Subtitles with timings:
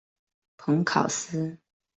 [0.57, 1.59] 蓬考斯。